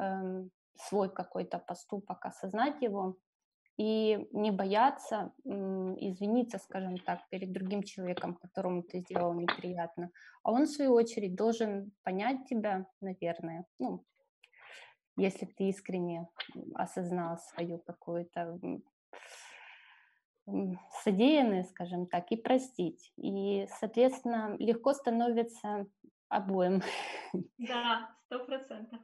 [0.00, 0.44] э,
[0.76, 3.16] свой какой-то поступок, осознать его
[3.80, 10.10] и не бояться извиниться, скажем так, перед другим человеком, которому ты сделал неприятно.
[10.42, 14.04] А он, в свою очередь, должен понять тебя, наверное, ну,
[15.16, 16.28] если ты искренне
[16.74, 18.60] осознал свою какую-то
[21.02, 23.14] содеянное, скажем так, и простить.
[23.16, 25.86] И, соответственно, легко становится
[26.28, 26.82] обоим.
[27.56, 29.00] Да, сто процентов.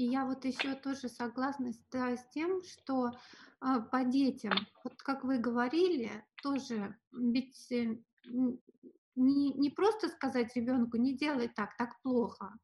[0.00, 5.36] И я вот еще тоже согласна с, тем, что э, по детям, вот как вы
[5.36, 12.58] говорили, тоже ведь э, не, не просто сказать ребенку, не делай так, так плохо,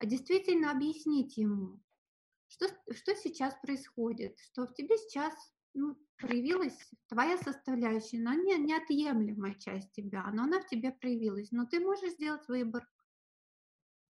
[0.00, 1.80] а действительно объяснить ему,
[2.48, 5.32] что, что сейчас происходит, что в тебе сейчас
[5.72, 6.76] ну, проявилась
[7.08, 12.12] твоя составляющая, но не неотъемлемая часть тебя, но она в тебе проявилась, но ты можешь
[12.12, 12.86] сделать выбор,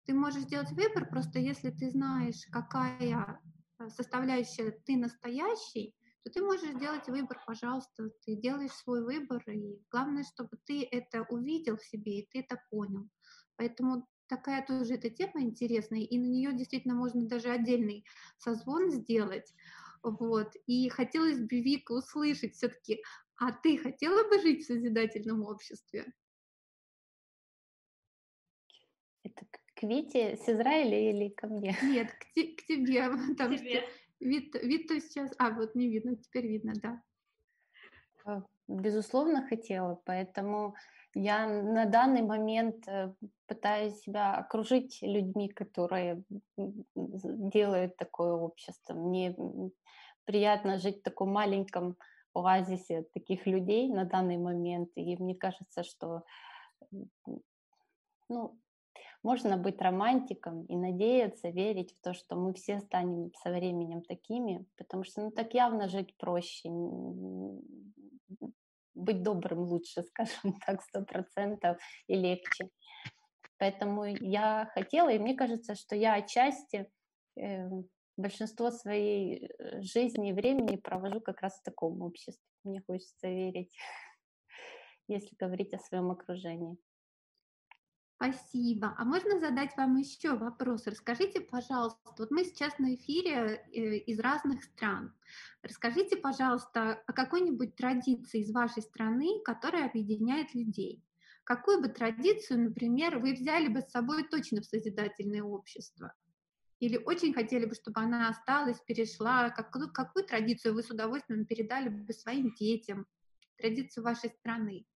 [0.06, 3.40] ты можешь сделать выбор, просто если ты знаешь, какая
[3.78, 9.80] э, составляющая ты настоящий, то ты можешь сделать выбор, пожалуйста, ты делаешь свой выбор, и
[9.90, 13.08] главное, чтобы ты это увидел в себе, и ты это понял.
[13.56, 18.04] Поэтому такая тоже эта тема интересная, и на нее действительно можно даже отдельный
[18.38, 19.52] созвон сделать.
[20.02, 20.52] Вот.
[20.66, 23.02] И хотелось бы, Вика, услышать все-таки,
[23.36, 26.12] а ты хотела бы жить в созидательном обществе?
[29.82, 31.76] К Вите с Израиля или ко мне?
[31.82, 33.80] Нет, к, те, к тебе, потому тебе.
[33.80, 33.88] что
[34.20, 35.32] вид, вид то сейчас...
[35.38, 37.02] А, вот не видно, теперь видно, да.
[38.24, 40.76] А, безусловно, хотела, поэтому
[41.14, 43.12] Я на данный момент э,
[43.46, 46.22] пытаюсь себя окружить людьми, которые
[46.56, 48.94] делают такое общество.
[48.94, 49.36] Мне
[50.24, 51.96] приятно жить в таком маленьком
[52.34, 56.22] оазисе таких людей на данный момент, и мне кажется, что
[58.28, 58.56] ну,
[59.22, 64.66] можно быть романтиком и надеяться, верить в то, что мы все станем со временем такими,
[64.76, 66.68] потому что ну, так явно жить проще,
[68.94, 72.68] быть добрым лучше, скажем так, сто процентов и легче.
[73.58, 76.90] Поэтому я хотела, и мне кажется, что я отчасти
[77.36, 77.68] э,
[78.16, 82.42] большинство своей э, жизни и времени провожу как раз в таком обществе.
[82.64, 83.72] Мне хочется верить,
[85.08, 86.76] если говорить о своем окружении.
[88.22, 88.94] Спасибо.
[88.98, 90.86] А можно задать вам еще вопрос?
[90.86, 95.12] Расскажите, пожалуйста, вот мы сейчас на эфире э, из разных стран.
[95.62, 101.02] Расскажите, пожалуйста, о какой-нибудь традиции из вашей страны, которая объединяет людей.
[101.42, 106.14] Какую бы традицию, например, вы взяли бы с собой точно в созидательное общество?
[106.78, 109.50] Или очень хотели бы, чтобы она осталась, перешла?
[109.50, 113.04] Какую, какую традицию вы с удовольствием передали бы своим детям?
[113.56, 114.86] Традицию вашей страны?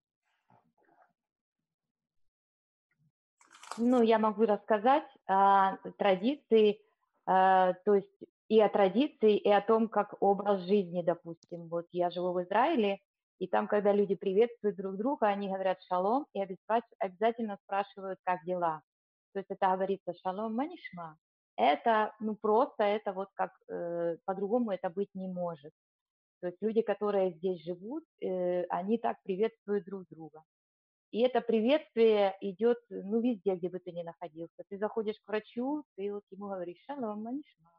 [3.79, 6.81] Ну, я могу рассказать о традиции,
[7.27, 11.69] э, то есть и о традиции, и о том, как образ жизни, допустим.
[11.69, 13.01] Вот я живу в Израиле,
[13.39, 18.83] и там, когда люди приветствуют друг друга, они говорят шалом и обязательно спрашивают, как дела.
[19.33, 21.19] То есть это говорится шалом манишма.
[21.57, 25.73] Это, ну, просто это вот как, э, по-другому это быть не может.
[26.41, 30.43] То есть люди, которые здесь живут, э, они так приветствуют друг друга.
[31.11, 34.64] И это приветствие идет, ну, везде, где бы ты ни находился.
[34.69, 37.71] Ты заходишь к врачу, ты вот ему говоришь, шалом, манишма.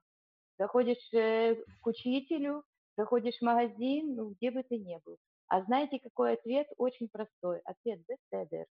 [0.57, 2.63] Заходишь э, к учителю,
[2.95, 5.17] заходишь в магазин, ну, где бы ты ни был.
[5.47, 6.67] А знаете, какой ответ?
[6.77, 7.59] Очень простой.
[7.65, 8.65] Ответ беседер.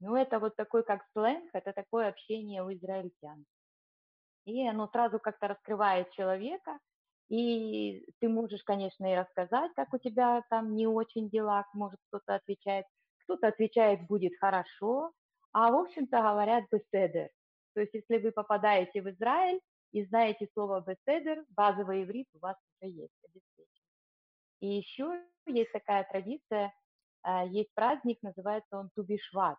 [0.00, 3.44] Ну, это вот такой, как сленг, это такое общение у израильтян.
[4.44, 6.78] И оно сразу как-то раскрывает человека,
[7.28, 12.34] и ты можешь, конечно, и рассказать, как у тебя там не очень дела, может кто-то
[12.34, 12.84] отвечает,
[13.24, 15.12] кто-то отвечает «будет хорошо»,
[15.52, 17.30] а в общем-то говорят «беседер».
[17.74, 19.60] То есть если вы попадаете в Израиль
[19.92, 23.84] и знаете слово «беседер», базовый иврит у вас уже есть обеспечен.
[24.60, 26.72] И еще есть такая традиция,
[27.24, 29.58] э, есть праздник, называется он Тубишват.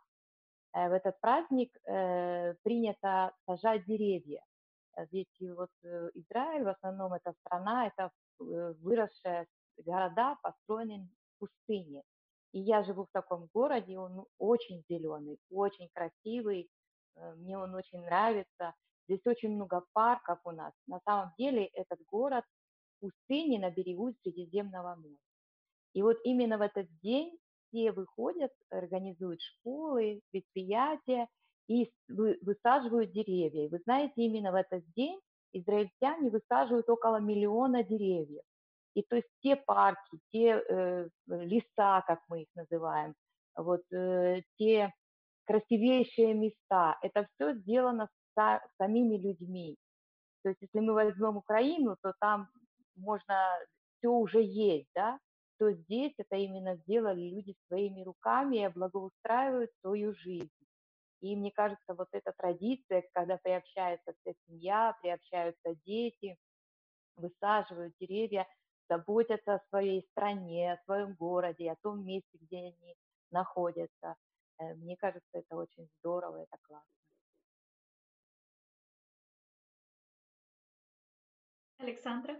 [0.73, 4.41] Э, в этот праздник э, принято сажать деревья.
[5.11, 5.71] Ведь вот
[6.13, 12.03] Израиль в основном это страна, это выросшие города, построенные в пустыне.
[12.53, 16.69] И я живу в таком городе, он очень зеленый, очень красивый,
[17.15, 18.73] э, мне он очень нравится.
[19.07, 20.71] Здесь очень много парков у нас.
[20.87, 22.45] На самом деле этот город
[22.97, 25.17] в пустыне на берегу Средиземного моря.
[25.93, 27.37] И вот именно в этот день
[27.67, 31.27] все выходят, организуют школы, предприятия
[31.67, 33.65] и высаживают деревья.
[33.65, 35.19] И вы знаете, именно в этот день
[35.53, 38.43] израильтяне высаживают около миллиона деревьев.
[38.95, 43.15] И то есть те парки, те э, леса, как мы их называем,
[43.55, 44.93] вот э, те
[45.45, 49.77] красивейшие места, это все сделано са, самими людьми.
[50.43, 52.49] То есть если мы возьмем Украину, то там
[52.95, 53.35] можно
[53.97, 55.17] все уже есть, да,
[55.57, 60.51] то здесь это именно сделали люди своими руками и благоустраивают свою жизнь.
[61.21, 66.37] И мне кажется, вот эта традиция, когда приобщается вся семья, приобщаются дети,
[67.15, 68.45] высаживают деревья–
[68.89, 72.95] заботятся о своей стране, о своем городе, о том месте, где они
[73.31, 74.15] находятся.
[74.59, 76.89] Э, мне кажется, это очень здорово, это классно.
[81.79, 82.37] Александра?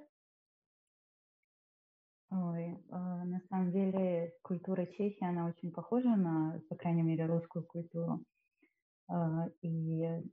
[2.32, 7.64] Ой, а, на самом деле культура Чехии, она очень похожа на, по крайней мере, русскую
[7.66, 8.24] культуру.
[9.08, 10.24] А, и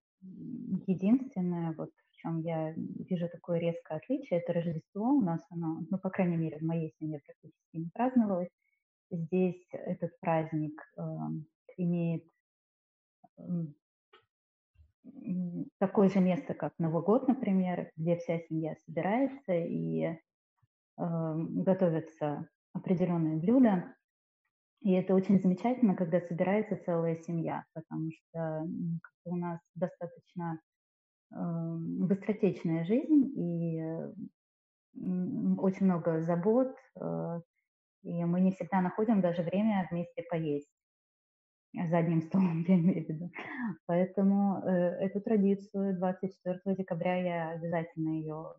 [0.87, 1.91] единственное, вот
[2.31, 2.73] чем я
[3.09, 5.03] вижу такое резкое отличие, это Рождество.
[5.03, 8.51] У нас оно, ну, по крайней мере, в моей семье практически не праздновалось.
[9.11, 11.03] Здесь этот праздник э,
[11.77, 12.25] имеет
[13.39, 13.43] э,
[15.79, 20.17] такое же место, как Новый год, например, где вся семья собирается и э,
[20.97, 23.95] готовятся определенные блюда.
[24.83, 28.67] И это очень замечательно, когда собирается целая семья, потому что
[29.25, 30.59] у нас достаточно
[31.31, 33.81] быстротечная жизнь и
[35.59, 37.41] очень много забот, э,
[38.03, 40.71] и мы не всегда находим даже время вместе поесть
[41.73, 43.31] за одним столом, я имею в виду.
[43.87, 48.55] Поэтому э, эту традицию 24 декабря я обязательно ее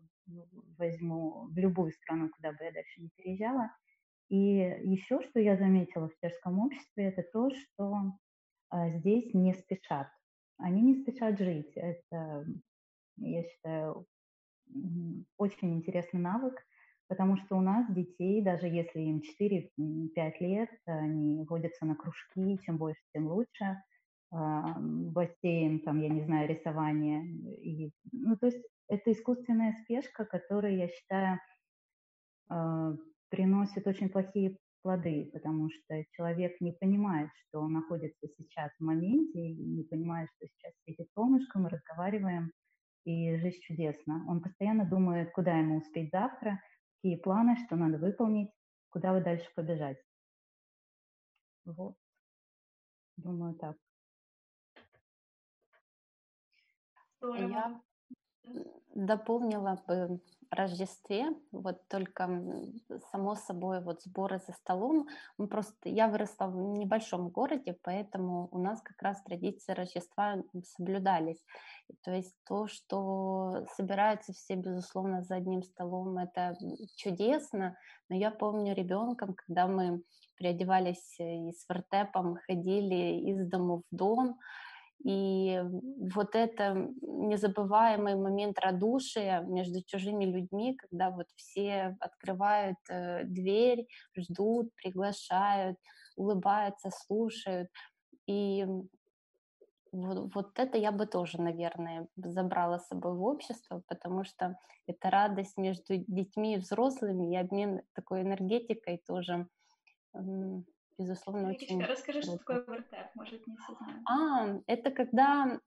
[0.78, 3.70] возьму в любую страну, куда бы я дальше не переезжала.
[4.28, 4.36] И
[4.84, 8.12] еще, что я заметила в чешском обществе, это то, что
[8.96, 10.06] здесь не спешат.
[10.62, 11.72] Они не спешат жить.
[11.74, 12.46] Это,
[13.16, 14.06] я считаю,
[15.36, 16.54] очень интересный навык,
[17.08, 22.78] потому что у нас детей, даже если им 4-5 лет, они водятся на кружки, чем
[22.78, 23.82] больше, тем лучше,
[24.30, 27.26] а, бассейн, там, я не знаю, рисование.
[27.26, 31.38] И, ну, то есть это искусственная спешка, которая, я считаю,
[32.48, 32.92] а,
[33.28, 39.38] приносит очень плохие плоды, потому что человек не понимает, что он находится сейчас в моменте,
[39.38, 42.52] и не понимает, что сейчас светит солнышко, мы разговариваем,
[43.04, 44.24] и жизнь чудесна.
[44.28, 46.60] Он постоянно думает, куда ему успеть завтра,
[46.96, 48.50] какие планы, что надо выполнить,
[48.90, 49.98] куда вы дальше побежать.
[51.64, 51.94] Вот.
[53.16, 53.76] Думаю, так.
[57.22, 57.80] Я
[58.94, 60.20] дополнила бы
[60.52, 62.28] Рождестве, вот только
[63.10, 65.08] само собой вот сборы за столом.
[65.38, 70.42] Мы просто, я выросла в небольшом городе, поэтому у нас как раз традиции Рождества
[70.76, 71.42] соблюдались.
[72.04, 76.56] То есть то, что собираются все, безусловно, за одним столом, это
[76.96, 77.76] чудесно.
[78.08, 80.02] Но я помню ребенком, когда мы
[80.36, 84.38] переодевались и с вертепом ходили из дома в дом,
[85.04, 85.60] и
[86.14, 94.70] вот это незабываемый момент радушия между чужими людьми, когда вот все открывают э, дверь, ждут,
[94.76, 95.76] приглашают,
[96.16, 97.68] улыбаются, слушают.
[98.26, 98.64] И
[99.92, 105.10] вот, вот это я бы тоже, наверное, забрала с собой в общество, потому что это
[105.10, 109.48] радость между детьми и взрослыми, и обмен такой энергетикой тоже
[110.98, 111.84] безусловно, Риточка, очень...
[111.84, 114.02] Расскажи, что такое вертеп, может, не все знают.
[114.06, 115.60] А, это когда,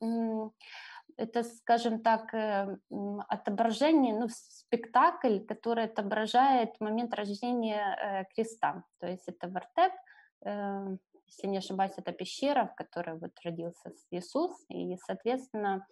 [1.18, 2.78] это, скажем так, э,
[3.28, 8.84] отображение, ну, спектакль, который отображает момент рождения э, креста.
[9.00, 9.94] То есть это вертеп,
[10.46, 10.98] э,
[11.28, 15.88] если не ошибаюсь, это пещера, в которой вот родился Иисус, и, соответственно,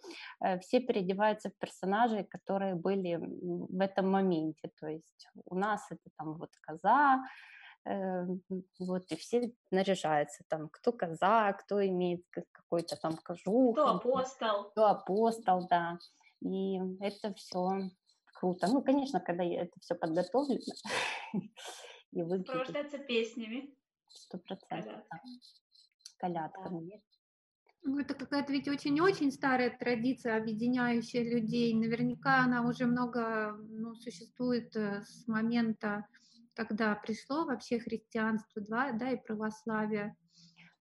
[0.60, 4.70] все переодеваются в персонажей, которые были в этом моменте.
[4.80, 7.24] То есть у нас это там вот коза,
[7.86, 13.74] вот, и все наряжаются, там, кто казак, кто имеет какой-то там кожух.
[13.74, 14.64] Кто апостол.
[14.70, 15.98] Кто апостол, да.
[16.40, 17.90] И это все
[18.32, 18.68] круто.
[18.68, 20.60] Ну, конечно, когда это все подготовлено
[22.12, 22.46] и выглядит.
[22.46, 23.74] Сопровождается песнями.
[24.08, 25.20] Сто процентов, да.
[26.18, 27.02] Колядками.
[27.82, 31.74] Ну, это какая-то ведь очень-очень старая традиция, объединяющая людей.
[31.74, 36.06] Наверняка она уже много ну, существует э, с момента
[36.54, 40.16] когда пришло вообще христианство, да, да и православие.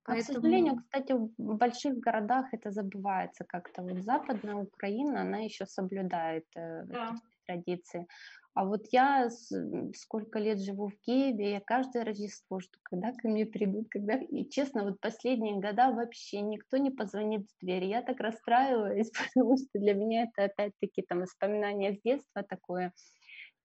[0.05, 0.39] Поэтому...
[0.39, 3.82] К сожалению, кстати, в больших городах это забывается как-то.
[3.82, 7.15] Вот Западная Украина, она еще соблюдает э, да.
[7.45, 8.07] традиции.
[8.55, 9.30] А вот я
[9.95, 14.15] сколько лет живу в Киеве, я каждое Рождество жду, когда ко мне придут, когда...
[14.15, 17.86] И честно, вот последние года вообще никто не позвонит в дверь.
[17.86, 22.93] Я так расстраиваюсь, потому что для меня это опять-таки там воспоминание с детства такое.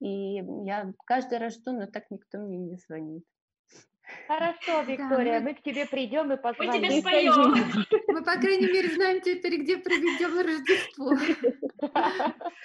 [0.00, 3.24] И я каждый раз жду, но так никто мне не звонит.
[4.26, 5.50] Хорошо, Виктория, да, мы...
[5.50, 6.80] мы к тебе придем и позвоним.
[6.80, 7.86] Мы тебе споем.
[8.08, 11.14] Мы, по крайней мере, знаем теперь, где проведем Рождество.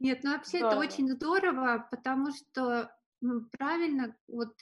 [0.00, 4.52] Нет, ну вообще это очень здорово, потому что ну, правильно, вот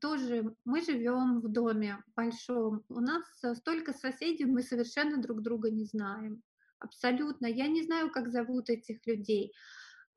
[0.00, 3.22] тоже мы живем в доме большом, у нас
[3.54, 6.42] столько соседей, мы совершенно друг друга не знаем.
[6.78, 7.46] Абсолютно.
[7.46, 9.52] Я не знаю, как зовут этих людей.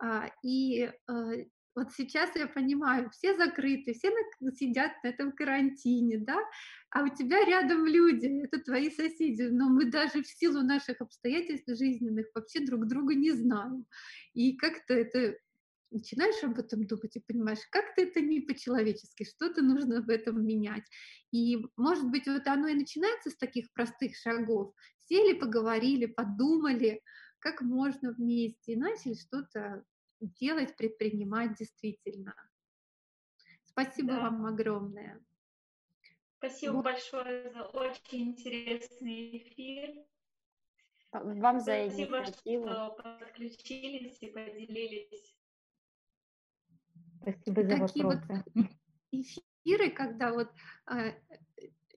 [0.03, 1.31] А, и а,
[1.75, 4.11] вот сейчас я понимаю, все закрыты, все
[4.53, 6.37] сидят на этом карантине, да,
[6.91, 11.69] а у тебя рядом люди, это твои соседи, но мы даже в силу наших обстоятельств
[11.69, 13.85] жизненных вообще друг друга не знаем.
[14.33, 15.37] И как-то это
[15.89, 20.83] начинаешь об этом думать и понимаешь, как-то это не по-человечески, что-то нужно в этом менять.
[21.31, 24.73] И, может быть, вот оно и начинается с таких простых шагов.
[25.07, 27.01] Сели, поговорили, подумали,
[27.39, 29.83] как можно вместе, и начали что-то
[30.27, 32.35] делать, предпринимать действительно.
[33.65, 34.19] Спасибо да.
[34.21, 35.23] вам огромное.
[36.37, 36.85] Спасибо вот.
[36.85, 39.93] большое за очень интересный эфир.
[41.11, 45.37] Вам за Спасибо, что подключились и поделились.
[47.21, 48.43] Спасибо за Такие вопросы.
[48.53, 48.65] Вот
[49.11, 50.49] эфиры, когда вот
[50.85, 51.13] а,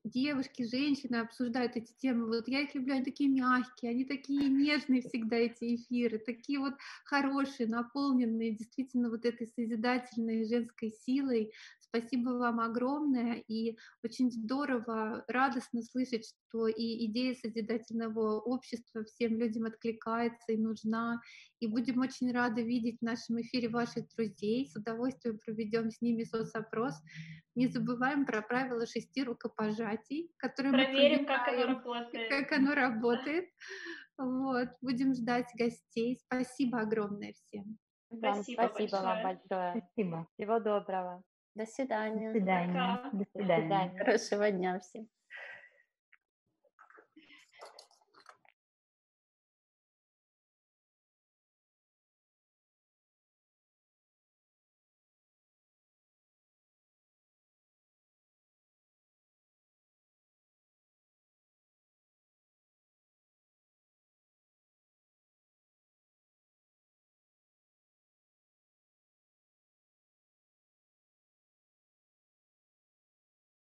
[0.09, 2.27] девушки, женщины обсуждают эти темы.
[2.27, 6.75] Вот я их люблю, они такие мягкие, они такие нежные всегда, эти эфиры, такие вот
[7.05, 11.53] хорошие, наполненные действительно вот этой созидательной женской силой.
[11.97, 19.65] Спасибо вам огромное, и очень здорово, радостно слышать, что и идея созидательного общества всем людям
[19.65, 21.21] откликается и нужна.
[21.61, 24.69] И будем очень рады видеть в нашем эфире ваших друзей.
[24.69, 26.95] С удовольствием проведем с ними соцопрос.
[27.55, 32.29] Не забываем про правила шести рукопожатий, которые Проверим, мы как оно работает.
[32.29, 33.49] Как оно работает.
[34.19, 36.19] Вот, будем ждать гостей.
[36.27, 37.79] Спасибо огромное всем.
[38.11, 39.39] Вам Спасибо спасибо вам большое.
[39.49, 39.83] большое.
[39.83, 40.27] Спасибо.
[40.37, 41.23] Всего доброго.
[41.57, 42.31] До До свидания.
[42.31, 42.73] свидания.
[42.73, 43.11] Пока.
[43.13, 43.63] До До свидания.
[43.63, 43.99] свидания.
[43.99, 45.09] Хорошего дня всем.